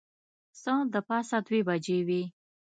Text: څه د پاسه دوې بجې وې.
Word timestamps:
څه 0.61 0.73
د 0.93 0.95
پاسه 1.07 1.37
دوې 1.45 1.61
بجې 1.67 1.99
وې. 2.07 2.23